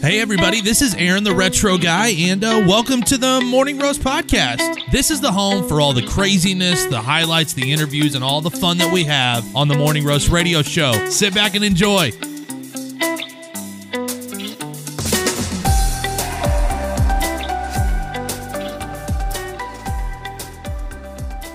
Hey, 0.00 0.18
everybody, 0.18 0.62
this 0.62 0.80
is 0.80 0.94
Aaron, 0.94 1.24
the 1.24 1.34
retro 1.34 1.76
guy, 1.76 2.08
and 2.08 2.42
uh, 2.42 2.64
welcome 2.66 3.02
to 3.02 3.18
the 3.18 3.42
Morning 3.42 3.78
Roast 3.78 4.00
Podcast. 4.00 4.90
This 4.90 5.10
is 5.10 5.20
the 5.20 5.30
home 5.30 5.68
for 5.68 5.78
all 5.78 5.92
the 5.92 6.06
craziness, 6.06 6.86
the 6.86 7.02
highlights, 7.02 7.52
the 7.52 7.70
interviews, 7.70 8.14
and 8.14 8.24
all 8.24 8.40
the 8.40 8.50
fun 8.50 8.78
that 8.78 8.90
we 8.90 9.04
have 9.04 9.54
on 9.54 9.68
the 9.68 9.74
Morning 9.74 10.02
Roast 10.02 10.30
Radio 10.30 10.62
Show. 10.62 10.92
Sit 11.10 11.34
back 11.34 11.54
and 11.54 11.62
enjoy. 11.62 12.12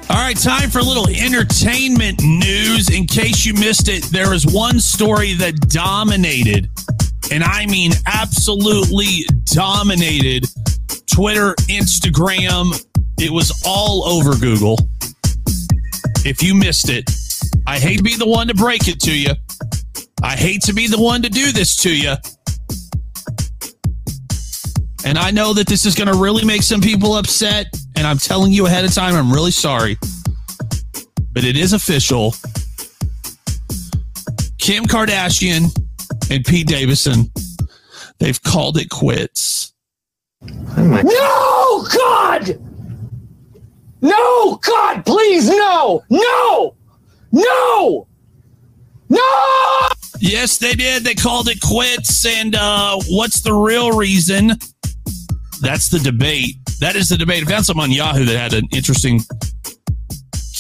All 0.07 0.21
right, 0.21 0.37
time 0.37 0.69
for 0.69 0.79
a 0.79 0.83
little 0.83 1.09
entertainment 1.09 2.21
news. 2.21 2.89
In 2.89 3.07
case 3.07 3.43
you 3.43 3.55
missed 3.55 3.89
it, 3.89 4.03
there 4.11 4.35
is 4.35 4.45
one 4.45 4.79
story 4.79 5.33
that 5.33 5.59
dominated, 5.61 6.69
and 7.35 7.43
I 7.43 7.65
mean 7.65 7.91
absolutely 8.05 9.25
dominated 9.43 10.45
Twitter, 11.05 11.53
Instagram. 11.67 12.81
It 13.19 13.29
was 13.29 13.61
all 13.65 14.05
over 14.05 14.37
Google. 14.37 14.77
If 16.23 16.41
you 16.41 16.55
missed 16.55 16.89
it, 16.89 17.11
I 17.67 17.77
hate 17.77 17.97
to 17.97 18.03
be 18.03 18.15
the 18.15 18.25
one 18.25 18.47
to 18.47 18.53
break 18.53 18.87
it 18.87 19.01
to 19.01 19.13
you. 19.13 19.31
I 20.23 20.37
hate 20.37 20.61
to 20.61 20.73
be 20.73 20.87
the 20.87 20.97
one 20.97 21.21
to 21.23 21.29
do 21.29 21.51
this 21.51 21.75
to 21.83 21.93
you. 21.93 22.13
And 25.05 25.17
I 25.17 25.31
know 25.31 25.53
that 25.55 25.67
this 25.67 25.85
is 25.85 25.93
going 25.93 26.07
to 26.07 26.17
really 26.17 26.45
make 26.45 26.63
some 26.63 26.79
people 26.79 27.17
upset. 27.17 27.67
And 27.97 28.07
I'm 28.07 28.17
telling 28.17 28.53
you 28.53 28.65
ahead 28.65 28.85
of 28.85 28.93
time, 28.93 29.13
I'm 29.13 29.31
really 29.31 29.51
sorry. 29.51 29.97
But 31.33 31.43
it 31.43 31.57
is 31.57 31.73
official. 31.73 32.33
Kim 34.57 34.85
Kardashian 34.85 35.69
and 36.29 36.45
Pete 36.45 36.67
Davidson, 36.67 37.31
they've 38.19 38.41
called 38.41 38.77
it 38.77 38.89
quits. 38.89 39.73
No, 40.41 41.87
God! 41.93 42.59
No, 44.01 44.55
God, 44.57 45.05
please, 45.05 45.49
no! 45.49 46.03
No! 46.09 46.75
No! 47.31 48.07
No! 49.09 49.87
Yes, 50.19 50.57
they 50.57 50.73
did. 50.73 51.03
They 51.03 51.15
called 51.15 51.47
it 51.49 51.59
quits. 51.61 52.25
And 52.25 52.55
uh, 52.55 52.99
what's 53.09 53.41
the 53.41 53.53
real 53.53 53.95
reason? 53.95 54.51
That's 55.61 55.89
the 55.89 55.99
debate. 55.99 56.55
That 56.79 56.95
is 56.95 57.09
the 57.09 57.17
debate. 57.17 57.43
I 57.43 57.49
found 57.49 57.65
something 57.65 57.83
on 57.83 57.91
Yahoo 57.91 58.25
that 58.25 58.37
had 58.37 58.53
an 58.53 58.67
interesting. 58.71 59.21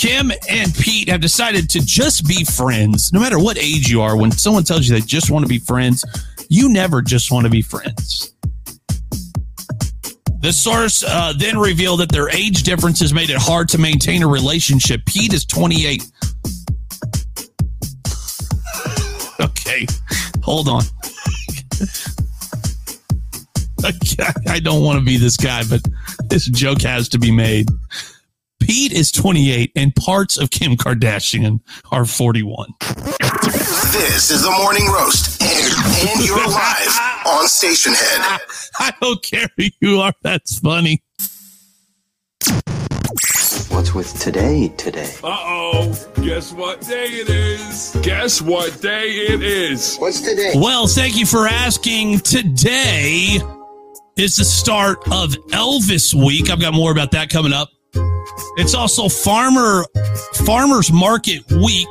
Kim 0.05 0.31
and 0.47 0.73
Pete 0.75 1.09
have 1.09 1.19
decided 1.19 1.67
to 1.71 1.83
just 1.83 2.27
be 2.27 2.43
friends. 2.43 3.11
No 3.11 3.19
matter 3.19 3.39
what 3.39 3.57
age 3.57 3.89
you 3.89 4.03
are, 4.03 4.15
when 4.15 4.29
someone 4.29 4.63
tells 4.63 4.87
you 4.87 4.93
they 4.93 5.01
just 5.01 5.31
want 5.31 5.43
to 5.43 5.49
be 5.49 5.57
friends, 5.57 6.05
you 6.47 6.69
never 6.69 7.01
just 7.01 7.31
want 7.31 7.45
to 7.45 7.49
be 7.49 7.63
friends. 7.63 8.35
The 10.41 10.53
source 10.53 11.03
uh, 11.03 11.33
then 11.35 11.57
revealed 11.57 12.01
that 12.01 12.11
their 12.11 12.29
age 12.29 12.61
differences 12.61 13.15
made 13.15 13.31
it 13.31 13.37
hard 13.37 13.67
to 13.69 13.79
maintain 13.79 14.21
a 14.21 14.27
relationship. 14.27 15.01
Pete 15.07 15.33
is 15.33 15.43
28. 15.43 16.03
okay, 19.41 19.87
hold 20.43 20.67
on. 20.67 20.83
I 24.47 24.59
don't 24.59 24.83
want 24.83 24.99
to 24.99 25.05
be 25.05 25.17
this 25.17 25.35
guy, 25.35 25.63
but 25.67 25.81
this 26.29 26.45
joke 26.45 26.83
has 26.83 27.09
to 27.09 27.17
be 27.17 27.31
made. 27.31 27.67
Pete 28.65 28.93
is 28.93 29.11
28 29.11 29.71
and 29.75 29.95
parts 29.95 30.39
of 30.39 30.49
Kim 30.49 30.75
Kardashian 30.75 31.59
are 31.91 32.03
41. 32.03 32.73
This 33.91 34.31
is 34.31 34.41
the 34.41 34.49
morning 34.57 34.87
roast, 34.87 35.39
and, 35.39 36.09
and 36.09 36.25
you're 36.25 36.35
live 36.35 37.21
on 37.27 37.45
Stationhead. 37.45 38.39
I 38.79 38.91
don't 38.99 39.21
care 39.21 39.47
who 39.55 39.65
you 39.81 39.99
are. 39.99 40.13
That's 40.23 40.57
funny. 40.57 41.03
What's 43.69 43.93
with 43.93 44.19
today 44.19 44.69
today? 44.77 45.13
Uh 45.23 45.37
oh. 45.41 46.11
Guess 46.23 46.51
what 46.53 46.81
day 46.81 47.05
it 47.05 47.29
is? 47.29 47.95
Guess 48.01 48.41
what 48.41 48.81
day 48.81 49.09
it 49.11 49.43
is? 49.43 49.97
What's 49.97 50.21
today? 50.21 50.53
Well, 50.55 50.87
thank 50.87 51.15
you 51.15 51.27
for 51.27 51.47
asking. 51.47 52.21
Today 52.21 53.37
is 54.17 54.37
the 54.37 54.45
start 54.45 54.97
of 55.11 55.33
Elvis 55.51 56.15
Week. 56.15 56.49
I've 56.49 56.59
got 56.59 56.73
more 56.73 56.91
about 56.91 57.11
that 57.11 57.29
coming 57.29 57.53
up. 57.53 57.69
It's 58.57 58.73
also 58.73 59.09
Farmer 59.09 59.85
Farmers 60.45 60.91
Market 60.91 61.43
Week, 61.51 61.87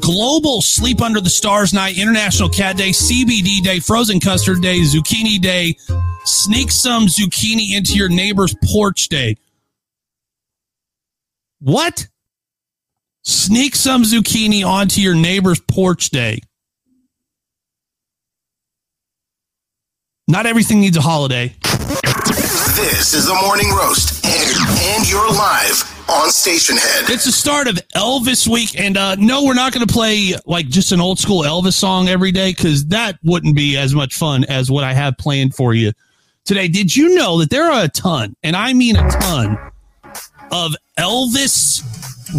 Global 0.00 0.62
Sleep 0.62 1.00
Under 1.00 1.20
the 1.20 1.30
Stars 1.30 1.72
Night, 1.72 1.98
International 1.98 2.48
Cat 2.48 2.76
Day, 2.76 2.90
CBD 2.90 3.62
Day, 3.62 3.80
Frozen 3.80 4.20
Custard 4.20 4.60
Day, 4.60 4.80
Zucchini 4.80 5.40
Day, 5.40 5.76
Sneak 6.24 6.70
Some 6.70 7.06
Zucchini 7.06 7.76
into 7.76 7.94
Your 7.94 8.08
Neighbor's 8.08 8.54
Porch 8.72 9.08
Day. 9.08 9.36
What? 11.62 12.08
Sneak 13.22 13.76
some 13.76 14.02
zucchini 14.02 14.66
onto 14.66 15.00
your 15.00 15.14
neighbor's 15.14 15.60
porch 15.60 16.10
day. 16.10 16.40
Not 20.26 20.46
everything 20.46 20.80
needs 20.80 20.96
a 20.96 21.00
holiday. 21.00 21.54
This 21.62 23.14
is 23.14 23.26
the 23.26 23.34
morning 23.46 23.70
roast, 23.70 24.11
and, 24.24 25.08
you're 25.08 25.28
live 25.30 25.82
on 26.08 26.28
Stationhead. 26.28 27.10
It's 27.10 27.24
the 27.24 27.32
start 27.32 27.68
of 27.68 27.74
Elvis 27.94 28.46
week, 28.46 28.78
and 28.78 28.96
uh, 28.96 29.16
no, 29.16 29.44
we're 29.44 29.54
not 29.54 29.72
going 29.72 29.86
to 29.86 29.92
play 29.92 30.34
like 30.46 30.68
just 30.68 30.92
an 30.92 31.00
old 31.00 31.18
school 31.18 31.42
Elvis 31.42 31.74
song 31.74 32.08
every 32.08 32.32
day 32.32 32.52
because 32.52 32.86
that 32.86 33.18
wouldn't 33.24 33.56
be 33.56 33.76
as 33.76 33.94
much 33.94 34.14
fun 34.14 34.44
as 34.44 34.70
what 34.70 34.84
I 34.84 34.92
have 34.94 35.18
planned 35.18 35.54
for 35.54 35.74
you 35.74 35.92
today. 36.44 36.68
Did 36.68 36.94
you 36.94 37.14
know 37.14 37.38
that 37.40 37.50
there 37.50 37.70
are 37.70 37.84
a 37.84 37.88
ton, 37.88 38.34
and 38.42 38.56
I 38.56 38.72
mean 38.72 38.96
a 38.96 39.10
ton, 39.10 39.58
of 40.50 40.76
Elvis 40.98 41.82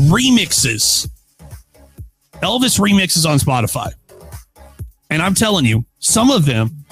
remixes? 0.10 1.10
Elvis 2.42 2.80
remixes 2.80 3.26
on 3.30 3.40
Spotify, 3.40 3.92
and 5.10 5.22
I'm 5.22 5.34
telling 5.34 5.66
you, 5.66 5.86
some 6.00 6.32
of 6.32 6.46
them 6.46 6.86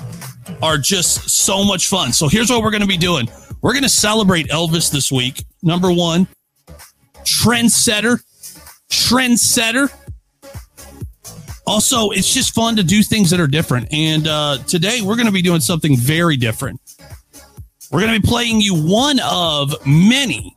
are 0.61 0.77
just 0.77 1.29
so 1.29 1.63
much 1.63 1.87
fun. 1.87 2.13
So 2.13 2.27
here's 2.27 2.49
what 2.49 2.61
we're 2.61 2.71
going 2.71 2.81
to 2.81 2.87
be 2.87 2.97
doing. 2.97 3.27
We're 3.61 3.73
going 3.73 3.83
to 3.83 3.89
celebrate 3.89 4.47
Elvis 4.47 4.91
this 4.91 5.11
week. 5.11 5.45
Number 5.61 5.91
one, 5.91 6.27
trendsetter, 7.23 8.23
trendsetter. 8.89 9.91
Also, 11.67 12.09
it's 12.09 12.33
just 12.33 12.55
fun 12.55 12.75
to 12.75 12.83
do 12.83 13.03
things 13.03 13.29
that 13.29 13.39
are 13.39 13.47
different. 13.47 13.87
And 13.93 14.27
uh, 14.27 14.57
today 14.67 15.01
we're 15.01 15.15
going 15.15 15.27
to 15.27 15.31
be 15.31 15.43
doing 15.43 15.61
something 15.61 15.95
very 15.95 16.37
different. 16.37 16.81
We're 17.91 18.01
going 18.01 18.13
to 18.13 18.19
be 18.19 18.27
playing 18.27 18.61
you 18.61 18.73
one 18.73 19.19
of 19.19 19.75
many, 19.85 20.55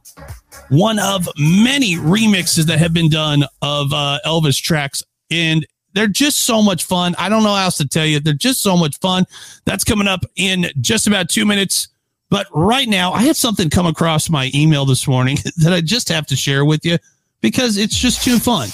one 0.70 0.98
of 0.98 1.28
many 1.36 1.96
remixes 1.96 2.64
that 2.66 2.78
have 2.78 2.94
been 2.94 3.10
done 3.10 3.44
of 3.60 3.92
uh, 3.92 4.20
Elvis 4.24 4.60
tracks. 4.60 5.02
And 5.30 5.66
they're 5.92 6.08
just 6.08 6.44
so 6.44 6.62
much 6.62 6.84
fun. 6.84 7.14
I 7.18 7.28
don't 7.28 7.42
know 7.42 7.54
how 7.54 7.64
else 7.64 7.76
to 7.78 7.86
tell 7.86 8.06
you. 8.06 8.18
They're 8.18 8.32
just 8.32 8.60
so 8.60 8.76
much 8.76 8.98
fun. 8.98 9.26
That's 9.66 9.84
coming 9.84 10.08
up 10.08 10.24
in 10.36 10.66
just 10.80 11.06
about 11.06 11.28
two 11.28 11.44
minutes. 11.44 11.88
But 12.34 12.48
right 12.50 12.88
now, 12.88 13.12
I 13.12 13.22
had 13.22 13.36
something 13.36 13.70
come 13.70 13.86
across 13.86 14.28
my 14.28 14.50
email 14.56 14.84
this 14.84 15.06
morning 15.06 15.36
that 15.58 15.72
I 15.72 15.80
just 15.80 16.08
have 16.08 16.26
to 16.26 16.34
share 16.34 16.64
with 16.64 16.84
you 16.84 16.98
because 17.40 17.76
it's 17.76 17.96
just 17.96 18.24
too 18.24 18.40
fun. 18.40 18.70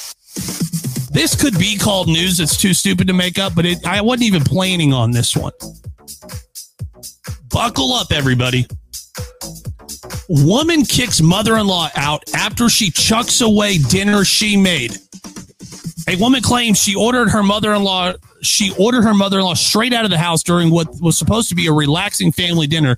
This 1.13 1.37
could 1.39 1.59
be 1.59 1.77
called 1.77 2.09
news 2.09 2.39
that's 2.39 2.57
too 2.57 2.73
stupid 2.73 3.07
to 3.09 3.13
make 3.13 3.39
up, 3.39 3.55
but 3.55 3.67
it, 3.67 3.87
I 3.87 4.01
wasn't 4.01 4.23
even 4.23 4.45
planning 4.45 4.95
on 4.95 5.11
this 5.11 5.37
one. 5.37 5.53
Buckle 7.51 7.93
up, 7.93 8.13
everybody. 8.13 8.67
Woman 10.31 10.87
kicks 10.87 11.21
mother 11.21 11.59
in 11.59 11.67
law 11.67 11.91
out 11.97 12.25
after 12.33 12.71
she 12.71 12.91
chucks 12.91 13.43
away 13.43 13.77
dinner 13.77 14.25
she 14.25 14.57
made. 14.57 14.97
A 16.09 16.17
woman 16.17 16.41
claims 16.41 16.79
she 16.79 16.95
ordered 16.95 17.29
her 17.29 17.43
mother-in-law 17.43 18.15
she 18.41 18.75
ordered 18.79 19.03
her 19.03 19.13
mother-in-law 19.13 19.53
straight 19.53 19.93
out 19.93 20.07
of 20.07 20.11
the 20.11 20.17
house 20.17 20.43
during 20.43 20.71
what 20.71 20.89
was 21.03 21.19
supposed 21.19 21.51
to 21.51 21.55
be 21.55 21.67
a 21.67 21.73
relaxing 21.73 22.33
family 22.33 22.67
dinner 22.67 22.97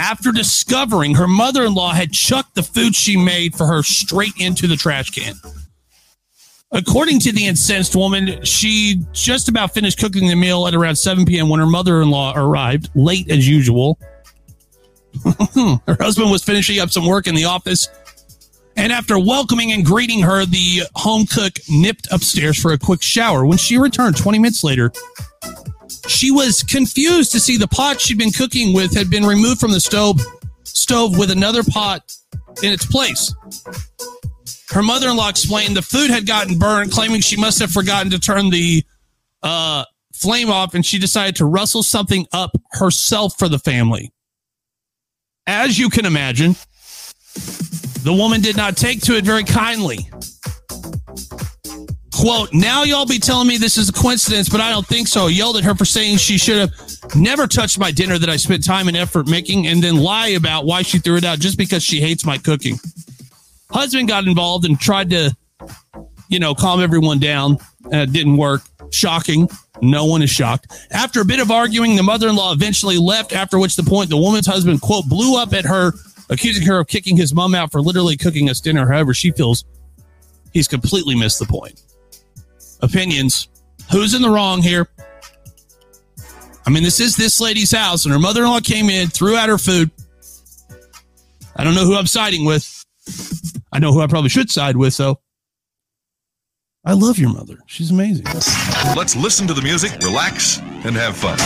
after 0.00 0.32
discovering 0.32 1.14
her 1.14 1.28
mother-in-law 1.28 1.92
had 1.92 2.12
chucked 2.12 2.54
the 2.54 2.62
food 2.62 2.96
she 2.96 3.16
made 3.16 3.54
for 3.54 3.66
her 3.66 3.82
straight 3.82 4.32
into 4.38 4.66
the 4.66 4.76
trash 4.76 5.10
can. 5.10 5.34
According 6.72 7.20
to 7.20 7.32
the 7.32 7.46
incensed 7.46 7.94
woman, 7.94 8.42
she 8.44 9.02
just 9.12 9.48
about 9.48 9.74
finished 9.74 9.98
cooking 9.98 10.28
the 10.28 10.34
meal 10.34 10.66
at 10.66 10.74
around 10.74 10.96
7 10.96 11.24
p.m. 11.26 11.48
when 11.48 11.60
her 11.60 11.66
mother-in-law 11.66 12.32
arrived, 12.36 12.88
late 12.94 13.30
as 13.30 13.46
usual. 13.46 13.98
her 15.54 15.96
husband 16.00 16.30
was 16.30 16.42
finishing 16.42 16.78
up 16.78 16.90
some 16.90 17.06
work 17.06 17.26
in 17.26 17.34
the 17.34 17.44
office 17.44 17.88
and 18.80 18.92
after 18.92 19.18
welcoming 19.18 19.72
and 19.72 19.84
greeting 19.84 20.22
her, 20.22 20.46
the 20.46 20.82
home 20.94 21.26
cook 21.26 21.52
nipped 21.68 22.08
upstairs 22.10 22.58
for 22.58 22.72
a 22.72 22.78
quick 22.78 23.02
shower. 23.02 23.44
When 23.44 23.58
she 23.58 23.76
returned 23.76 24.16
20 24.16 24.38
minutes 24.38 24.64
later, 24.64 24.90
she 26.10 26.30
was 26.30 26.62
confused 26.62 27.32
to 27.32 27.40
see 27.40 27.56
the 27.56 27.68
pot 27.68 28.00
she'd 28.00 28.18
been 28.18 28.32
cooking 28.32 28.74
with 28.74 28.94
had 28.94 29.08
been 29.08 29.24
removed 29.24 29.60
from 29.60 29.72
the 29.72 29.80
stove 29.80 30.20
stove 30.64 31.16
with 31.16 31.30
another 31.30 31.62
pot 31.62 32.12
in 32.62 32.72
its 32.72 32.84
place. 32.84 33.34
Her 34.70 34.82
mother-in-law 34.82 35.28
explained 35.28 35.76
the 35.76 35.82
food 35.82 36.10
had 36.10 36.26
gotten 36.26 36.58
burned, 36.58 36.92
claiming 36.92 37.20
she 37.20 37.36
must 37.36 37.58
have 37.60 37.70
forgotten 37.70 38.10
to 38.10 38.18
turn 38.18 38.50
the 38.50 38.84
uh, 39.42 39.84
flame 40.14 40.50
off 40.50 40.74
and 40.74 40.84
she 40.84 40.98
decided 40.98 41.36
to 41.36 41.44
rustle 41.44 41.82
something 41.82 42.26
up 42.32 42.50
herself 42.72 43.38
for 43.38 43.48
the 43.48 43.58
family. 43.58 44.12
As 45.46 45.78
you 45.78 45.90
can 45.90 46.06
imagine, 46.06 46.54
the 48.02 48.12
woman 48.12 48.40
did 48.40 48.56
not 48.56 48.76
take 48.76 49.00
to 49.02 49.16
it 49.16 49.24
very 49.24 49.44
kindly. 49.44 50.08
Quote, 52.20 52.52
now 52.52 52.82
y'all 52.82 53.06
be 53.06 53.18
telling 53.18 53.48
me 53.48 53.56
this 53.56 53.78
is 53.78 53.88
a 53.88 53.92
coincidence, 53.94 54.50
but 54.50 54.60
I 54.60 54.68
don't 54.70 54.86
think 54.86 55.08
so. 55.08 55.28
Yelled 55.28 55.56
at 55.56 55.64
her 55.64 55.74
for 55.74 55.86
saying 55.86 56.18
she 56.18 56.36
should 56.36 56.58
have 56.58 57.16
never 57.16 57.46
touched 57.46 57.78
my 57.78 57.90
dinner 57.90 58.18
that 58.18 58.28
I 58.28 58.36
spent 58.36 58.62
time 58.62 58.88
and 58.88 58.96
effort 58.96 59.26
making 59.26 59.66
and 59.68 59.82
then 59.82 59.96
lie 59.96 60.28
about 60.28 60.66
why 60.66 60.82
she 60.82 60.98
threw 60.98 61.16
it 61.16 61.24
out 61.24 61.38
just 61.38 61.56
because 61.56 61.82
she 61.82 61.98
hates 61.98 62.26
my 62.26 62.36
cooking. 62.36 62.78
Husband 63.70 64.06
got 64.06 64.24
involved 64.26 64.66
and 64.66 64.78
tried 64.78 65.08
to, 65.10 65.34
you 66.28 66.38
know, 66.38 66.54
calm 66.54 66.82
everyone 66.82 67.20
down. 67.20 67.56
Uh, 67.86 67.98
it 67.98 68.12
didn't 68.12 68.36
work. 68.36 68.60
Shocking. 68.90 69.48
No 69.80 70.04
one 70.04 70.20
is 70.20 70.28
shocked. 70.28 70.66
After 70.90 71.22
a 71.22 71.24
bit 71.24 71.40
of 71.40 71.50
arguing, 71.50 71.96
the 71.96 72.02
mother 72.02 72.28
in 72.28 72.36
law 72.36 72.52
eventually 72.52 72.98
left, 72.98 73.32
after 73.32 73.58
which 73.58 73.76
the 73.76 73.82
point 73.82 74.10
the 74.10 74.18
woman's 74.18 74.46
husband, 74.46 74.82
quote, 74.82 75.08
blew 75.08 75.40
up 75.40 75.54
at 75.54 75.64
her, 75.64 75.92
accusing 76.28 76.66
her 76.66 76.80
of 76.80 76.86
kicking 76.86 77.16
his 77.16 77.32
mom 77.32 77.54
out 77.54 77.72
for 77.72 77.80
literally 77.80 78.18
cooking 78.18 78.50
us 78.50 78.60
dinner. 78.60 78.86
However, 78.86 79.14
she 79.14 79.30
feels 79.30 79.64
he's 80.52 80.68
completely 80.68 81.14
missed 81.14 81.38
the 81.38 81.46
point. 81.46 81.82
Opinions. 82.82 83.48
Who's 83.92 84.14
in 84.14 84.22
the 84.22 84.30
wrong 84.30 84.62
here? 84.62 84.88
I 86.66 86.70
mean, 86.70 86.82
this 86.82 87.00
is 87.00 87.16
this 87.16 87.40
lady's 87.40 87.72
house, 87.72 88.04
and 88.04 88.12
her 88.12 88.20
mother 88.20 88.42
in 88.42 88.48
law 88.48 88.60
came 88.60 88.90
in, 88.90 89.08
threw 89.08 89.36
out 89.36 89.48
her 89.48 89.58
food. 89.58 89.90
I 91.56 91.64
don't 91.64 91.74
know 91.74 91.84
who 91.84 91.96
I'm 91.96 92.06
siding 92.06 92.44
with. 92.44 92.84
I 93.72 93.78
know 93.78 93.92
who 93.92 94.00
I 94.00 94.06
probably 94.06 94.30
should 94.30 94.50
side 94.50 94.76
with, 94.76 94.96
though. 94.96 95.20
I 96.84 96.94
love 96.94 97.18
your 97.18 97.28
mother. 97.30 97.58
She's 97.66 97.90
amazing. 97.90 98.24
Let's 98.96 99.14
listen 99.14 99.46
to 99.48 99.54
the 99.54 99.60
music, 99.60 99.92
relax, 100.00 100.58
and 100.58 100.96
have 100.96 101.16
fun. 101.16 101.36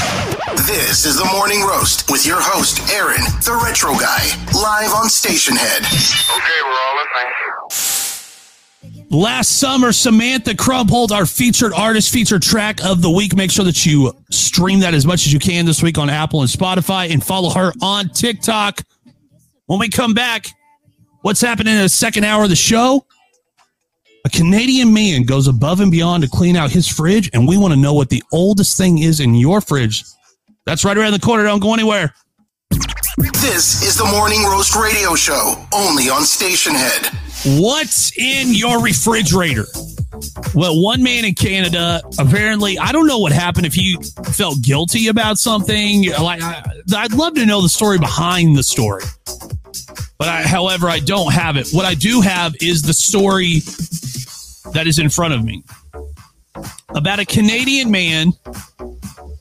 This 0.67 1.05
is 1.05 1.17
the 1.17 1.25
Morning 1.33 1.63
Roast 1.63 2.09
with 2.11 2.25
your 2.25 2.41
host, 2.41 2.79
Aaron, 2.93 3.23
the 3.43 3.61
Retro 3.65 3.93
Guy, 3.99 4.23
live 4.55 4.93
on 4.95 5.07
Stationhead. 5.07 5.83
Okay, 5.83 6.61
we're 6.63 6.71
all 6.71 6.95
listening. 6.95 7.84
Last 9.15 9.61
summer, 9.61 9.93
Samantha 9.93 10.57
Crumhold, 10.57 11.13
our 11.13 11.25
featured 11.25 11.73
artist 11.73 12.13
featured 12.13 12.43
track 12.43 12.85
of 12.85 13.01
the 13.01 13.09
week. 13.09 13.37
Make 13.37 13.53
sure 13.53 13.65
that 13.65 13.87
you 13.87 14.13
stream 14.33 14.81
that 14.81 14.93
as 14.93 15.07
much 15.07 15.25
as 15.25 15.33
you 15.33 15.39
can 15.39 15.67
this 15.67 15.81
week 15.81 15.99
on 15.99 16.11
Apple 16.11 16.41
and 16.41 16.51
Spotify 16.51 17.13
and 17.13 17.23
follow 17.23 17.51
her 17.51 17.73
on 17.81 18.09
TikTok. 18.09 18.81
When 19.67 19.79
we 19.79 19.89
come 19.89 20.15
back, 20.15 20.49
what's 21.23 21.41
happening 21.41 21.77
in 21.77 21.83
the 21.83 21.89
second 21.89 22.25
hour 22.25 22.43
of 22.43 22.49
the 22.49 22.57
show? 22.57 23.07
A 24.25 24.31
Canadian 24.31 24.93
man 24.93 25.23
goes 25.23 25.47
above 25.47 25.79
and 25.79 25.93
beyond 25.93 26.25
to 26.25 26.29
clean 26.29 26.57
out 26.57 26.73
his 26.73 26.89
fridge, 26.89 27.31
and 27.33 27.47
we 27.47 27.57
want 27.57 27.73
to 27.73 27.79
know 27.79 27.95
what 27.95 28.11
the 28.11 28.23
oldest 28.33 28.77
thing 28.77 28.99
is 28.99 29.21
in 29.21 29.37
your 29.37 29.61
fridge. 29.61 30.03
That's 30.67 30.85
right 30.85 30.99
around 30.99 31.13
the 31.13 31.21
corner. 31.21 31.45
Don't 31.45 31.63
go 31.63 31.73
anywhere. 31.73 32.13
This 33.19 33.81
is 33.85 33.97
the 33.97 34.07
Morning 34.07 34.43
Roast 34.43 34.75
Radio 34.75 35.15
Show, 35.15 35.55
only 35.73 36.11
on 36.11 36.23
Stationhead. 36.23 37.24
What's 37.47 38.17
in 38.17 38.55
your 38.55 38.83
refrigerator? 38.83 39.67
Well, 40.55 40.81
one 40.81 41.03
man 41.03 41.25
in 41.25 41.35
Canada 41.35 42.01
apparently, 42.19 42.79
I 42.79 42.91
don't 42.93 43.07
know 43.07 43.19
what 43.19 43.33
happened 43.33 43.67
if 43.67 43.75
he 43.75 43.99
felt 44.33 44.63
guilty 44.63 45.09
about 45.09 45.39
something. 45.39 46.11
Like, 46.11 46.43
I, 46.43 46.63
I'd 46.97 47.13
love 47.13 47.35
to 47.35 47.45
know 47.45 47.61
the 47.61 47.69
story 47.69 47.99
behind 47.99 48.57
the 48.57 48.63
story. 48.63 49.03
But 50.19 50.29
I, 50.29 50.43
however, 50.43 50.89
I 50.89 51.01
don't 51.01 51.33
have 51.33 51.57
it. 51.57 51.69
What 51.71 51.85
I 51.85 51.95
do 51.95 52.21
have 52.21 52.55
is 52.63 52.83
the 52.83 52.95
story 52.95 53.61
that 54.73 54.87
is 54.87 54.99
in 54.99 55.11
front 55.11 55.35
of 55.35 55.45
me 55.45 55.65
about 56.91 57.19
a 57.19 57.27
Canadian 57.27 57.91
man 57.91 58.33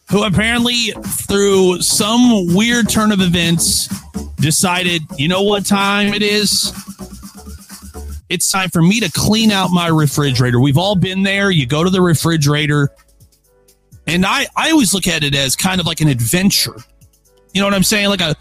who 0.10 0.24
apparently, 0.24 0.92
through 1.28 1.82
some 1.82 2.54
weird 2.54 2.90
turn 2.90 3.12
of 3.12 3.22
events, 3.22 3.88
decided, 4.38 5.04
you 5.18 5.28
know 5.28 5.44
what 5.44 5.66
time 5.66 6.14
it 6.14 6.22
is? 6.22 6.74
It's 8.34 8.52
time 8.52 8.72
for 8.72 8.82
me 8.82 9.00
to 9.00 9.12
clean 9.12 9.52
out 9.52 9.70
my 9.70 9.90
refrigerator. 9.90 10.60
We've 10.60 10.80
all 10.80 10.96
been 10.96 11.22
there. 11.22 11.52
You 11.52 11.68
go 11.68 11.84
to 11.84 11.92
the 11.92 12.02
refrigerator, 12.02 12.90
and 14.08 14.26
I, 14.26 14.48
I 14.56 14.72
always 14.72 14.92
look 14.92 15.08
at 15.08 15.24
it 15.24 15.36
as 15.36 15.56
kind 15.56 15.80
of 15.80 15.86
like 15.86 16.02
an 16.02 16.08
adventure. 16.08 16.76
You 17.54 17.62
know 17.62 17.68
what 17.68 17.76
I'm 17.76 17.84
saying? 17.84 18.10
Like 18.10 18.22
a 18.22 18.36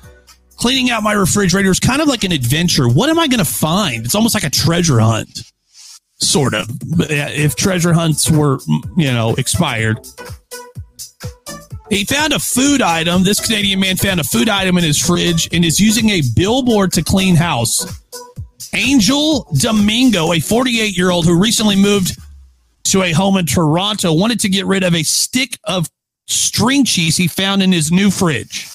cleaning 0.57 0.91
out 0.91 1.03
my 1.03 1.13
refrigerator 1.13 1.71
is 1.71 1.79
kind 1.79 2.01
of 2.01 2.09
like 2.09 2.25
an 2.25 2.33
adventure. 2.33 2.89
What 2.89 3.11
am 3.11 3.19
I 3.19 3.29
going 3.29 3.45
to 3.45 3.45
find? 3.45 4.07
It's 4.07 4.15
almost 4.15 4.35
like 4.35 4.45
a 4.45 4.51
treasure 4.51 4.99
hunt, 4.99 5.53
sort 6.15 6.55
of. 6.55 6.69
If 6.99 7.55
treasure 7.55 7.93
hunts 7.93 8.31
were, 8.31 8.61
you 8.97 9.13
know, 9.13 9.35
expired. 9.35 9.99
He 11.91 12.07
found 12.07 12.33
a 12.33 12.39
food 12.39 12.81
item. 12.81 13.25
This 13.25 13.45
Canadian 13.45 13.81
man 13.81 13.99
found 13.99 14.21
a 14.21 14.25
food 14.25 14.49
item 14.49 14.79
in 14.79 14.85
his 14.85 14.99
fridge 14.99 15.51
and 15.53 15.67
is 15.67 15.79
using 15.79 16.09
a 16.09 16.23
billboard 16.35 16.95
to 16.95 17.03
clean 17.03 17.35
house. 17.35 18.02
Angel 18.75 19.47
Domingo, 19.59 20.33
a 20.33 20.41
48 20.41 20.97
year 20.97 21.11
old 21.11 21.27
who 21.27 21.39
recently 21.39 21.77
moved 21.77 22.19
to 22.85 23.03
a 23.03 23.13
home 23.13 23.37
in 23.37 23.47
Toronto, 23.47 24.13
wanted 24.13 24.41
to 24.41 24.49
get 24.49 24.67
rid 24.67 24.83
of 24.83 24.95
a 24.95 25.03
stick 25.03 25.59
of 25.65 25.89
string 26.27 26.85
cheese 26.85 27.17
he 27.17 27.29
found 27.29 27.63
in 27.63 27.73
his 27.73 27.93
new 27.93 28.11
fridge. 28.11 28.69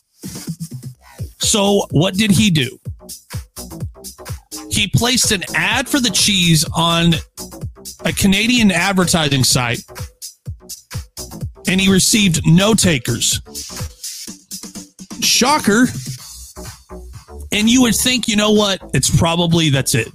So, 1.39 1.88
what 1.91 2.15
did 2.15 2.31
he 2.31 2.49
do? 2.49 2.79
He 4.69 4.88
placed 4.88 5.31
an 5.31 5.44
ad 5.55 5.88
for 5.88 6.00
the 6.00 6.09
cheese 6.09 6.65
on 6.75 7.13
a 8.05 8.11
Canadian 8.11 8.71
advertising 8.71 9.43
site 9.43 9.81
and 11.67 11.81
he 11.81 11.91
received 11.91 12.41
no 12.45 12.73
takers. 12.73 13.41
Shocker. 15.21 15.88
And 17.57 17.68
you 17.68 17.81
would 17.81 17.95
think, 17.95 18.27
you 18.27 18.36
know 18.36 18.51
what? 18.51 18.80
It's 18.94 19.09
probably 19.09 19.71
that's 19.71 19.95
it. 19.95 20.09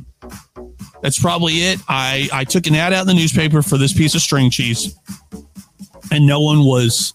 That's 1.02 1.18
probably 1.18 1.54
it. 1.54 1.80
I, 1.88 2.28
I 2.32 2.44
took 2.44 2.68
an 2.68 2.76
ad 2.76 2.92
out 2.92 3.00
in 3.00 3.08
the 3.08 3.14
newspaper 3.14 3.62
for 3.62 3.76
this 3.76 3.92
piece 3.92 4.14
of 4.14 4.20
string 4.20 4.48
cheese, 4.48 4.96
and 6.12 6.24
no 6.24 6.40
one 6.40 6.60
was 6.60 7.14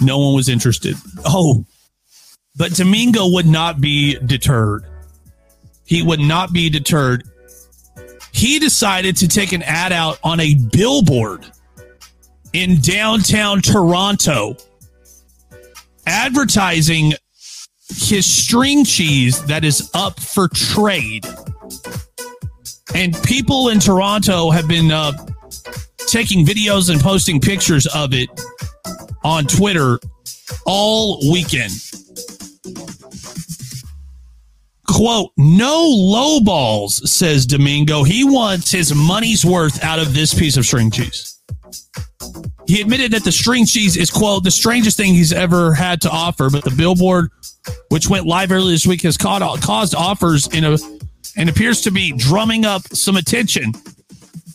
no 0.00 0.18
one 0.18 0.34
was 0.34 0.48
interested. 0.48 0.96
Oh, 1.24 1.64
but 2.56 2.72
Domingo 2.72 3.28
would 3.28 3.46
not 3.46 3.80
be 3.80 4.18
deterred. 4.18 4.84
He 5.84 6.02
would 6.02 6.18
not 6.18 6.52
be 6.52 6.68
deterred. 6.68 7.22
He 8.32 8.58
decided 8.58 9.16
to 9.18 9.28
take 9.28 9.52
an 9.52 9.62
ad 9.62 9.92
out 9.92 10.18
on 10.24 10.40
a 10.40 10.56
billboard 10.72 11.46
in 12.52 12.80
downtown 12.80 13.62
Toronto 13.62 14.56
advertising 16.04 17.12
his 17.88 18.26
string 18.26 18.84
cheese 18.84 19.42
that 19.46 19.64
is 19.64 19.90
up 19.94 20.18
for 20.20 20.48
trade. 20.48 21.26
And 22.94 23.14
people 23.22 23.68
in 23.68 23.78
Toronto 23.78 24.50
have 24.50 24.66
been 24.68 24.90
uh, 24.90 25.12
taking 26.06 26.44
videos 26.44 26.90
and 26.90 27.00
posting 27.00 27.40
pictures 27.40 27.86
of 27.86 28.14
it 28.14 28.28
on 29.24 29.44
Twitter 29.44 29.98
all 30.64 31.20
weekend. 31.30 31.72
Quote, 34.86 35.30
no 35.36 35.86
low 35.86 36.40
balls, 36.40 37.10
says 37.10 37.44
Domingo. 37.44 38.02
He 38.02 38.24
wants 38.24 38.70
his 38.70 38.94
money's 38.94 39.44
worth 39.44 39.82
out 39.84 39.98
of 39.98 40.14
this 40.14 40.32
piece 40.32 40.56
of 40.56 40.64
string 40.64 40.90
cheese. 40.90 41.38
He 42.66 42.80
admitted 42.80 43.12
that 43.12 43.22
the 43.22 43.32
string 43.32 43.66
cheese 43.66 43.96
is, 43.96 44.10
quote, 44.10 44.42
the 44.42 44.50
strangest 44.50 44.96
thing 44.96 45.14
he's 45.14 45.32
ever 45.32 45.74
had 45.74 46.00
to 46.02 46.10
offer, 46.10 46.50
but 46.50 46.64
the 46.64 46.70
billboard, 46.70 47.30
which 47.88 48.08
went 48.08 48.26
live 48.26 48.52
earlier 48.52 48.72
this 48.72 48.86
week, 48.86 49.02
has 49.02 49.16
caught, 49.16 49.42
caused 49.60 49.94
offers 49.94 50.46
in 50.48 50.64
a 50.64 50.78
and 51.36 51.50
appears 51.50 51.82
to 51.82 51.90
be 51.90 52.12
drumming 52.12 52.64
up 52.64 52.82
some 52.88 53.16
attention. 53.16 53.72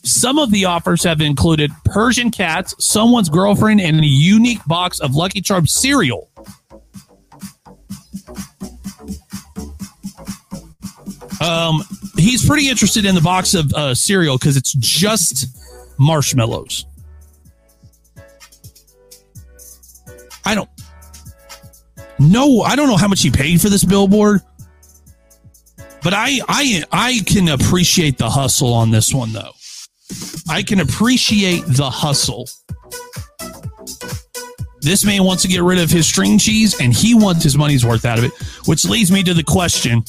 Some 0.04 0.38
of 0.38 0.50
the 0.50 0.64
offers 0.64 1.04
have 1.04 1.20
included 1.20 1.70
Persian 1.84 2.30
cats, 2.30 2.74
someone's 2.78 3.28
girlfriend, 3.28 3.80
and 3.80 4.00
a 4.00 4.06
unique 4.06 4.64
box 4.66 4.98
of 4.98 5.14
Lucky 5.14 5.40
Charms 5.40 5.72
cereal. 5.72 6.28
Um, 11.40 11.82
he's 12.16 12.46
pretty 12.46 12.68
interested 12.68 13.04
in 13.04 13.14
the 13.14 13.20
box 13.20 13.54
of 13.54 13.72
uh, 13.74 13.94
cereal 13.94 14.38
because 14.38 14.56
it's 14.56 14.72
just 14.72 15.46
marshmallows. 15.98 16.84
Know. 22.30 22.60
I 22.62 22.76
don't 22.76 22.88
know 22.88 22.96
how 22.96 23.08
much 23.08 23.22
he 23.22 23.30
paid 23.30 23.60
for 23.60 23.68
this 23.68 23.84
billboard, 23.84 24.40
but 26.02 26.14
I 26.14 26.40
I 26.48 26.84
I 26.90 27.20
can 27.26 27.48
appreciate 27.48 28.18
the 28.18 28.30
hustle 28.30 28.72
on 28.72 28.90
this 28.90 29.12
one 29.12 29.32
though. 29.32 29.52
I 30.48 30.62
can 30.62 30.80
appreciate 30.80 31.64
the 31.66 31.90
hustle. 31.90 32.48
This 34.80 35.04
man 35.04 35.22
wants 35.22 35.42
to 35.42 35.48
get 35.48 35.62
rid 35.62 35.78
of 35.78 35.90
his 35.90 36.06
string 36.06 36.38
cheese 36.38 36.80
and 36.80 36.92
he 36.92 37.14
wants 37.14 37.44
his 37.44 37.56
money's 37.56 37.84
worth 37.84 38.04
out 38.04 38.18
of 38.18 38.24
it, 38.24 38.32
which 38.66 38.84
leads 38.84 39.12
me 39.12 39.22
to 39.22 39.32
the 39.32 39.44
question 39.44 40.02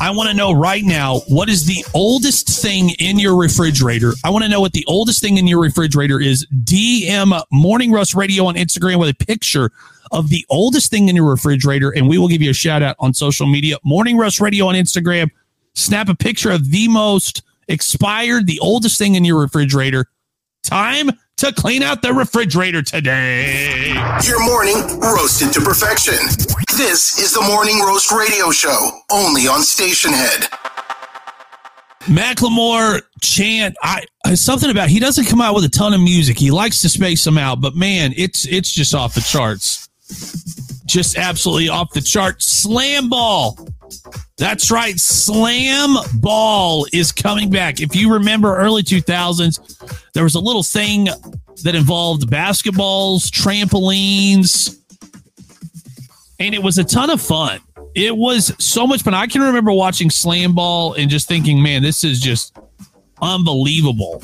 I 0.00 0.10
want 0.10 0.28
to 0.28 0.34
know 0.34 0.52
right 0.52 0.84
now 0.84 1.20
what 1.28 1.48
is 1.48 1.64
the 1.64 1.84
oldest 1.94 2.48
thing 2.62 2.90
in 2.98 3.18
your 3.18 3.36
refrigerator. 3.36 4.12
I 4.24 4.30
want 4.30 4.44
to 4.44 4.48
know 4.48 4.60
what 4.60 4.72
the 4.72 4.84
oldest 4.86 5.20
thing 5.20 5.38
in 5.38 5.46
your 5.46 5.60
refrigerator 5.60 6.20
is. 6.20 6.46
DM 6.64 7.40
Morning 7.50 7.92
Roast 7.92 8.14
Radio 8.14 8.46
on 8.46 8.54
Instagram 8.54 8.98
with 8.98 9.08
a 9.08 9.24
picture 9.26 9.70
of 10.12 10.28
the 10.28 10.44
oldest 10.50 10.90
thing 10.90 11.08
in 11.08 11.16
your 11.16 11.28
refrigerator, 11.28 11.90
and 11.90 12.08
we 12.08 12.18
will 12.18 12.28
give 12.28 12.42
you 12.42 12.50
a 12.50 12.54
shout 12.54 12.82
out 12.82 12.96
on 12.98 13.14
social 13.14 13.46
media. 13.46 13.76
Morning 13.84 14.16
Roast 14.16 14.40
Radio 14.40 14.66
on 14.66 14.74
Instagram. 14.74 15.28
Snap 15.74 16.08
a 16.08 16.14
picture 16.14 16.50
of 16.50 16.70
the 16.70 16.88
most 16.88 17.42
expired, 17.68 18.46
the 18.46 18.60
oldest 18.60 18.98
thing 18.98 19.14
in 19.16 19.24
your 19.24 19.40
refrigerator. 19.40 20.06
Time 20.62 21.10
to 21.36 21.52
clean 21.52 21.82
out 21.82 22.02
the 22.02 22.12
refrigerator 22.12 22.82
today. 22.82 23.92
Your 24.24 24.44
morning 24.44 24.76
roasted 25.00 25.52
to 25.54 25.60
perfection. 25.60 26.14
This 26.76 27.18
is 27.18 27.32
the 27.34 27.42
Morning 27.42 27.80
Roast 27.80 28.12
Radio 28.12 28.50
Show, 28.50 28.90
only 29.10 29.42
on 29.42 29.60
Stationhead. 29.60 30.48
Macklemore 32.02 33.00
chant. 33.22 33.74
I 33.82 34.04
uh, 34.26 34.36
something 34.36 34.70
about 34.70 34.88
he 34.88 35.00
doesn't 35.00 35.24
come 35.24 35.40
out 35.40 35.54
with 35.54 35.64
a 35.64 35.70
ton 35.70 35.94
of 35.94 36.00
music. 36.00 36.38
He 36.38 36.50
likes 36.50 36.82
to 36.82 36.88
space 36.88 37.24
them 37.24 37.38
out, 37.38 37.60
but 37.60 37.74
man, 37.74 38.12
it's 38.16 38.46
it's 38.46 38.70
just 38.70 38.94
off 38.94 39.14
the 39.14 39.22
charts. 39.22 39.88
Just 40.84 41.16
absolutely 41.16 41.70
off 41.70 41.92
the 41.94 42.02
charts. 42.02 42.44
Slam 42.44 43.08
ball. 43.08 43.56
That's 44.44 44.70
right. 44.70 45.00
Slam 45.00 45.96
ball 46.16 46.86
is 46.92 47.12
coming 47.12 47.48
back. 47.48 47.80
If 47.80 47.96
you 47.96 48.12
remember 48.12 48.54
early 48.54 48.82
2000s, 48.82 50.12
there 50.12 50.22
was 50.22 50.34
a 50.34 50.38
little 50.38 50.62
thing 50.62 51.08
that 51.62 51.74
involved 51.74 52.28
basketballs, 52.28 53.30
trampolines, 53.30 54.78
and 56.38 56.54
it 56.54 56.62
was 56.62 56.76
a 56.76 56.84
ton 56.84 57.08
of 57.08 57.22
fun. 57.22 57.58
It 57.94 58.14
was 58.14 58.52
so 58.62 58.86
much 58.86 59.00
fun. 59.00 59.14
I 59.14 59.28
can 59.28 59.40
remember 59.40 59.72
watching 59.72 60.10
slam 60.10 60.54
ball 60.54 60.92
and 60.92 61.08
just 61.08 61.26
thinking, 61.26 61.62
man, 61.62 61.82
this 61.82 62.04
is 62.04 62.20
just 62.20 62.54
unbelievable. 63.22 64.22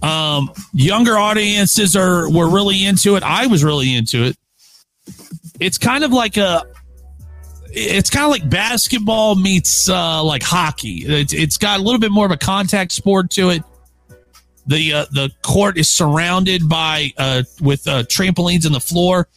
Um, 0.00 0.50
younger 0.72 1.18
audiences 1.18 1.94
are 1.94 2.30
were 2.30 2.48
really 2.48 2.86
into 2.86 3.16
it. 3.16 3.22
I 3.22 3.48
was 3.48 3.62
really 3.62 3.94
into 3.94 4.24
it. 4.24 4.38
It's 5.60 5.76
kind 5.76 6.04
of 6.04 6.10
like 6.10 6.38
a 6.38 6.64
it's 7.78 8.10
kind 8.10 8.24
of 8.24 8.30
like 8.30 8.48
basketball 8.48 9.34
meets 9.34 9.88
uh, 9.88 10.22
like 10.22 10.42
hockey. 10.42 11.04
It's, 11.06 11.32
it's 11.32 11.56
got 11.56 11.80
a 11.80 11.82
little 11.82 12.00
bit 12.00 12.10
more 12.10 12.26
of 12.26 12.32
a 12.32 12.36
contact 12.36 12.92
sport 12.92 13.30
to 13.32 13.50
it. 13.50 13.62
The 14.66 14.92
uh, 14.92 15.06
the 15.10 15.30
court 15.42 15.78
is 15.78 15.88
surrounded 15.88 16.68
by 16.68 17.12
uh, 17.16 17.44
with 17.60 17.88
uh, 17.88 18.02
trampolines 18.02 18.66
in 18.66 18.72
the 18.72 18.80
floor. 18.80 19.28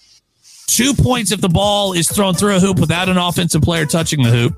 Two 0.67 0.93
points 0.93 1.31
if 1.31 1.41
the 1.41 1.49
ball 1.49 1.93
is 1.93 2.09
thrown 2.09 2.33
through 2.33 2.55
a 2.55 2.59
hoop 2.59 2.79
without 2.79 3.09
an 3.09 3.17
offensive 3.17 3.61
player 3.61 3.85
touching 3.85 4.23
the 4.23 4.29
hoop. 4.29 4.55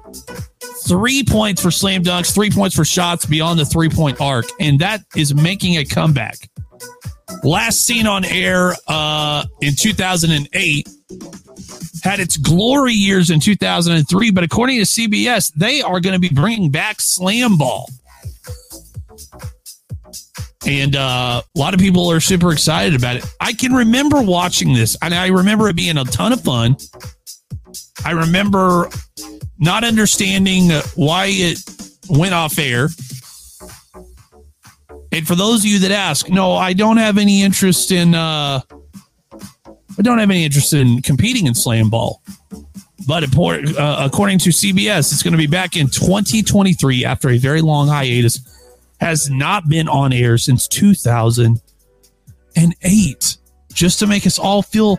Three 0.87 1.23
points 1.23 1.61
for 1.61 1.71
slam 1.71 2.03
dunks. 2.03 2.33
Three 2.33 2.49
points 2.49 2.75
for 2.75 2.85
shots 2.85 3.25
beyond 3.25 3.59
the 3.59 3.65
three 3.65 3.89
point 3.89 4.19
arc, 4.19 4.45
and 4.59 4.79
that 4.79 5.01
is 5.15 5.35
making 5.35 5.77
a 5.77 5.85
comeback. 5.85 6.49
Last 7.43 7.85
seen 7.85 8.07
on 8.07 8.25
air 8.25 8.73
uh, 8.87 9.45
in 9.61 9.75
2008 9.75 10.87
had 12.03 12.19
its 12.19 12.37
glory 12.37 12.93
years 12.93 13.29
in 13.29 13.39
2003, 13.39 14.31
but 14.31 14.43
according 14.43 14.77
to 14.77 14.83
CBS, 14.83 15.53
they 15.53 15.81
are 15.81 15.99
going 15.99 16.13
to 16.13 16.19
be 16.19 16.33
bringing 16.33 16.69
back 16.69 16.99
slam 16.99 17.57
ball. 17.57 17.89
And 20.65 20.95
uh, 20.95 21.41
a 21.43 21.59
lot 21.59 21.73
of 21.73 21.79
people 21.79 22.09
are 22.09 22.19
super 22.19 22.51
excited 22.53 22.95
about 22.95 23.17
it. 23.17 23.25
I 23.39 23.53
can 23.53 23.73
remember 23.73 24.21
watching 24.21 24.73
this, 24.73 24.97
and 25.01 25.13
I 25.13 25.27
remember 25.27 25.67
it 25.69 25.75
being 25.75 25.97
a 25.97 26.05
ton 26.05 26.31
of 26.31 26.41
fun. 26.41 26.77
I 28.05 28.11
remember 28.11 28.89
not 29.59 29.83
understanding 29.83 30.71
why 30.95 31.27
it 31.29 31.59
went 32.09 32.33
off 32.33 32.57
air. 32.59 32.89
And 35.11 35.27
for 35.27 35.35
those 35.35 35.59
of 35.59 35.65
you 35.65 35.79
that 35.79 35.91
ask, 35.91 36.29
no, 36.29 36.53
I 36.53 36.73
don't 36.73 36.97
have 36.97 37.17
any 37.17 37.43
interest 37.43 37.91
in. 37.91 38.15
Uh, 38.15 38.61
I 39.97 40.01
don't 40.01 40.17
have 40.17 40.29
any 40.29 40.43
interest 40.45 40.73
in 40.73 41.01
competing 41.01 41.47
in 41.47 41.55
slam 41.55 41.89
ball. 41.89 42.21
But 43.07 43.35
uh, 43.35 43.97
according 43.99 44.39
to 44.39 44.49
CBS, 44.49 45.11
it's 45.11 45.23
going 45.23 45.33
to 45.33 45.37
be 45.37 45.47
back 45.47 45.75
in 45.75 45.87
2023 45.87 47.05
after 47.05 47.29
a 47.29 47.37
very 47.37 47.61
long 47.61 47.87
hiatus. 47.87 48.39
Has 48.99 49.29
not 49.29 49.67
been 49.67 49.89
on 49.89 50.13
air 50.13 50.37
since 50.37 50.67
2008. 50.69 53.37
Just 53.73 53.99
to 53.99 54.07
make 54.07 54.25
us 54.25 54.39
all 54.39 54.61
feel 54.61 54.97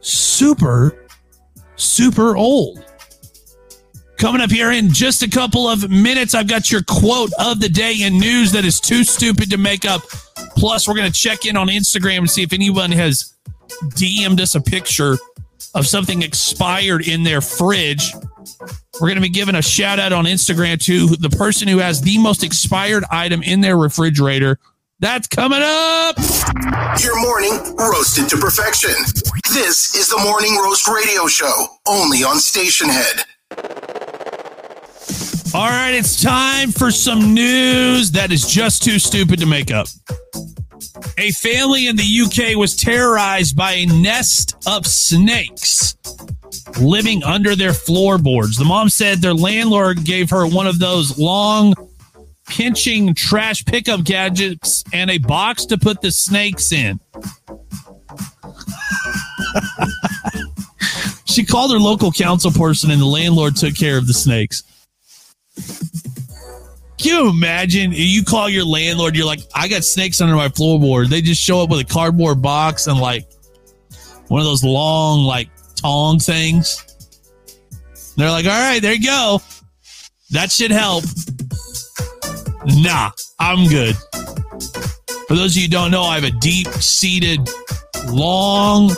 super, 0.00 1.06
super 1.76 2.36
old. 2.36 2.84
Coming 4.18 4.42
up 4.42 4.50
here 4.50 4.72
in 4.72 4.92
just 4.92 5.22
a 5.22 5.30
couple 5.30 5.68
of 5.68 5.88
minutes, 5.88 6.34
I've 6.34 6.48
got 6.48 6.72
your 6.72 6.82
quote 6.82 7.30
of 7.38 7.60
the 7.60 7.68
day 7.68 8.02
and 8.02 8.18
news 8.18 8.50
that 8.52 8.64
is 8.64 8.80
too 8.80 9.04
stupid 9.04 9.48
to 9.50 9.56
make 9.56 9.84
up. 9.84 10.02
Plus, 10.56 10.88
we're 10.88 10.96
going 10.96 11.10
to 11.10 11.18
check 11.18 11.46
in 11.46 11.56
on 11.56 11.68
Instagram 11.68 12.18
and 12.18 12.30
see 12.30 12.42
if 12.42 12.52
anyone 12.52 12.90
has 12.90 13.36
DM'd 13.94 14.40
us 14.40 14.54
a 14.54 14.60
picture 14.60 15.16
of 15.74 15.86
something 15.86 16.22
expired 16.22 17.06
in 17.06 17.22
their 17.22 17.40
fridge. 17.40 18.12
We're 19.00 19.08
going 19.08 19.16
to 19.16 19.22
be 19.22 19.28
giving 19.28 19.54
a 19.54 19.62
shout 19.62 19.98
out 19.98 20.12
on 20.12 20.24
Instagram 20.24 20.80
to 20.84 21.08
the 21.16 21.30
person 21.30 21.68
who 21.68 21.78
has 21.78 22.00
the 22.00 22.18
most 22.18 22.42
expired 22.42 23.04
item 23.10 23.42
in 23.42 23.60
their 23.60 23.76
refrigerator. 23.76 24.58
That's 25.00 25.28
coming 25.28 25.60
up. 25.62 26.16
Your 27.00 27.20
morning 27.20 27.76
roasted 27.76 28.28
to 28.30 28.36
perfection. 28.36 28.90
This 29.52 29.94
is 29.94 30.08
the 30.08 30.20
Morning 30.24 30.56
Roast 30.56 30.88
Radio 30.88 31.28
Show, 31.28 31.66
only 31.86 32.24
on 32.24 32.36
Stationhead. 32.36 33.24
All 35.54 35.68
right, 35.68 35.92
it's 35.92 36.20
time 36.20 36.72
for 36.72 36.90
some 36.90 37.32
news 37.32 38.10
that 38.10 38.32
is 38.32 38.46
just 38.46 38.82
too 38.82 38.98
stupid 38.98 39.38
to 39.38 39.46
make 39.46 39.70
up. 39.70 39.86
A 41.16 41.32
family 41.32 41.88
in 41.88 41.96
the 41.96 42.22
UK 42.24 42.56
was 42.56 42.76
terrorized 42.76 43.56
by 43.56 43.72
a 43.72 43.86
nest 43.86 44.54
of 44.66 44.86
snakes 44.86 45.96
living 46.80 47.22
under 47.24 47.56
their 47.56 47.72
floorboards. 47.72 48.56
The 48.56 48.64
mom 48.64 48.88
said 48.88 49.18
their 49.18 49.34
landlord 49.34 50.04
gave 50.04 50.30
her 50.30 50.46
one 50.46 50.66
of 50.66 50.78
those 50.78 51.18
long 51.18 51.74
pinching 52.46 53.14
trash 53.14 53.64
pickup 53.64 54.04
gadgets 54.04 54.84
and 54.92 55.10
a 55.10 55.18
box 55.18 55.66
to 55.66 55.78
put 55.78 56.00
the 56.00 56.10
snakes 56.10 56.72
in. 56.72 56.98
she 61.24 61.44
called 61.44 61.72
her 61.72 61.78
local 61.78 62.10
council 62.10 62.50
person 62.50 62.90
and 62.90 63.00
the 63.00 63.06
landlord 63.06 63.56
took 63.56 63.76
care 63.76 63.98
of 63.98 64.06
the 64.06 64.14
snakes. 64.14 64.62
Can 66.98 67.24
you 67.24 67.30
imagine 67.30 67.92
you 67.92 68.24
call 68.24 68.48
your 68.48 68.64
landlord, 68.64 69.14
you're 69.14 69.26
like, 69.26 69.40
I 69.54 69.68
got 69.68 69.84
snakes 69.84 70.20
under 70.20 70.34
my 70.34 70.48
floorboard. 70.48 71.08
They 71.08 71.20
just 71.20 71.40
show 71.40 71.62
up 71.62 71.70
with 71.70 71.80
a 71.80 71.84
cardboard 71.84 72.42
box 72.42 72.88
and 72.88 72.98
like 72.98 73.30
one 74.26 74.40
of 74.40 74.46
those 74.46 74.64
long, 74.64 75.22
like 75.24 75.48
tong 75.76 76.18
things. 76.18 76.84
They're 78.16 78.30
like, 78.30 78.46
all 78.46 78.50
right, 78.50 78.82
there 78.82 78.94
you 78.94 79.04
go. 79.04 79.40
That 80.30 80.50
should 80.50 80.72
help. 80.72 81.04
Nah, 82.66 83.12
I'm 83.38 83.68
good. 83.68 83.94
For 85.28 85.36
those 85.36 85.52
of 85.52 85.56
you 85.56 85.62
who 85.62 85.68
don't 85.68 85.90
know, 85.92 86.02
I 86.02 86.16
have 86.16 86.24
a 86.24 86.36
deep 86.38 86.66
seated, 86.66 87.48
long 88.08 88.90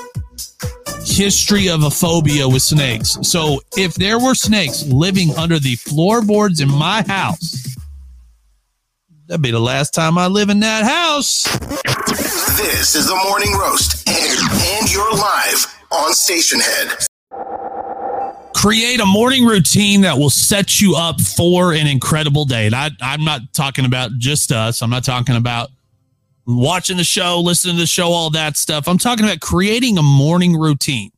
history 1.05 1.69
of 1.69 1.83
a 1.85 1.91
phobia 1.91 2.49
with 2.49 2.63
snakes. 2.63 3.19
So 3.23 3.61
if 3.77 3.95
there 3.95 4.19
were 4.19 4.35
snakes 4.35 4.87
living 4.87 5.37
under 5.37 5.59
the 5.59 5.77
floorboards 5.77 6.61
in 6.61 6.71
my 6.71 7.03
house, 7.07 7.70
That'd 9.31 9.43
be 9.43 9.53
the 9.53 9.61
last 9.61 9.95
time 9.95 10.19
I 10.19 10.27
live 10.27 10.51
in 10.51 10.59
that 10.59 10.83
house. 10.83 11.45
This 12.57 12.97
is 12.97 13.07
the 13.07 13.15
Morning 13.29 13.53
Roast, 13.57 14.09
and, 14.09 14.41
and 14.51 14.93
you're 14.93 15.13
live 15.13 15.79
on 15.93 16.11
Stationhead. 16.11 17.07
Create 18.57 18.99
a 18.99 19.07
morning 19.07 19.47
routine 19.47 20.01
that 20.01 20.19
will 20.19 20.31
set 20.31 20.81
you 20.81 20.97
up 20.97 21.21
for 21.21 21.73
an 21.73 21.87
incredible 21.87 22.45
day. 22.45 22.67
And 22.67 22.75
I, 22.75 22.91
I'm 23.01 23.25
not 23.25 23.43
talking 23.53 23.85
about 23.85 24.11
just 24.19 24.51
us. 24.51 24.83
I'm 24.83 24.91
not 24.91 25.05
talking 25.05 25.37
about 25.37 25.69
watching 26.45 26.97
the 26.97 27.05
show, 27.05 27.39
listening 27.39 27.77
to 27.77 27.83
the 27.83 27.87
show, 27.87 28.09
all 28.09 28.31
that 28.31 28.57
stuff. 28.57 28.89
I'm 28.89 28.99
talking 28.99 29.25
about 29.25 29.39
creating 29.39 29.97
a 29.97 30.03
morning 30.03 30.59
routine. 30.59 31.13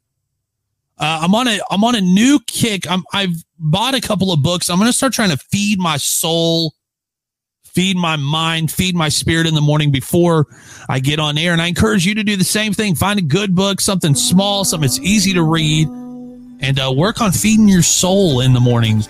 Uh, 0.98 1.20
I'm 1.22 1.34
on 1.34 1.48
a 1.48 1.60
I'm 1.70 1.82
on 1.82 1.94
a 1.94 2.02
new 2.02 2.40
kick. 2.46 2.86
I'm, 2.90 3.04
I've 3.14 3.42
bought 3.58 3.94
a 3.94 4.02
couple 4.02 4.34
of 4.34 4.42
books. 4.42 4.68
I'm 4.68 4.76
going 4.76 4.90
to 4.90 4.92
start 4.92 5.14
trying 5.14 5.30
to 5.30 5.38
feed 5.38 5.78
my 5.78 5.96
soul 5.96 6.74
feed 7.74 7.96
my 7.96 8.16
mind, 8.16 8.70
feed 8.70 8.94
my 8.94 9.08
spirit 9.08 9.46
in 9.46 9.54
the 9.54 9.60
morning 9.60 9.90
before 9.90 10.46
I 10.88 11.00
get 11.00 11.18
on 11.18 11.38
air. 11.38 11.52
And 11.52 11.62
I 11.62 11.66
encourage 11.66 12.04
you 12.06 12.14
to 12.16 12.22
do 12.22 12.36
the 12.36 12.44
same 12.44 12.72
thing. 12.72 12.94
Find 12.94 13.18
a 13.18 13.22
good 13.22 13.54
book, 13.54 13.80
something 13.80 14.14
small, 14.14 14.64
something 14.64 14.86
that's 14.86 15.00
easy 15.00 15.32
to 15.34 15.42
read, 15.42 15.88
and 15.88 16.78
uh, 16.78 16.92
work 16.94 17.20
on 17.20 17.32
feeding 17.32 17.68
your 17.68 17.82
soul 17.82 18.40
in 18.40 18.52
the 18.52 18.60
mornings. 18.60 19.08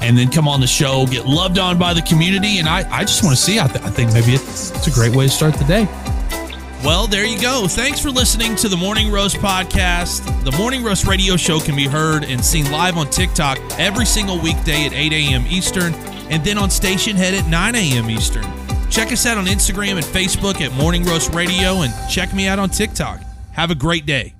And 0.00 0.18
then 0.18 0.30
come 0.30 0.48
on 0.48 0.60
the 0.60 0.66
show, 0.66 1.06
get 1.06 1.26
loved 1.26 1.58
on 1.58 1.78
by 1.78 1.94
the 1.94 2.02
community. 2.02 2.58
And 2.58 2.68
I, 2.68 2.90
I 2.90 3.02
just 3.02 3.22
want 3.22 3.36
to 3.36 3.42
see, 3.42 3.60
I, 3.60 3.66
th- 3.66 3.84
I 3.84 3.90
think 3.90 4.12
maybe 4.12 4.32
it's, 4.32 4.70
it's 4.72 4.86
a 4.86 4.90
great 4.90 5.14
way 5.14 5.26
to 5.26 5.32
start 5.32 5.54
the 5.54 5.64
day. 5.64 5.86
Well, 6.84 7.06
there 7.06 7.24
you 7.24 7.40
go. 7.40 7.66
Thanks 7.66 8.00
for 8.00 8.10
listening 8.10 8.56
to 8.56 8.68
the 8.68 8.76
Morning 8.76 9.10
Roast 9.10 9.36
podcast. 9.36 10.44
The 10.44 10.52
Morning 10.58 10.84
Roast 10.84 11.06
radio 11.06 11.36
show 11.36 11.58
can 11.58 11.76
be 11.76 11.86
heard 11.86 12.24
and 12.24 12.44
seen 12.44 12.70
live 12.70 12.98
on 12.98 13.08
TikTok 13.08 13.58
every 13.78 14.04
single 14.04 14.38
weekday 14.38 14.84
at 14.84 14.92
8 14.92 15.12
a.m. 15.12 15.46
Eastern 15.46 15.94
and 16.30 16.44
then 16.44 16.58
on 16.58 16.68
Stationhead 16.68 17.38
at 17.38 17.48
9 17.48 17.74
a.m. 17.74 18.10
Eastern. 18.10 18.44
Check 18.90 19.12
us 19.12 19.26
out 19.26 19.38
on 19.38 19.46
Instagram 19.46 19.96
and 19.96 20.04
Facebook 20.04 20.60
at 20.60 20.72
Morning 20.72 21.04
Roast 21.04 21.34
Radio 21.34 21.82
and 21.82 21.92
check 22.10 22.32
me 22.34 22.46
out 22.46 22.58
on 22.58 22.70
TikTok. 22.70 23.20
Have 23.52 23.70
a 23.70 23.74
great 23.74 24.06
day. 24.06 24.34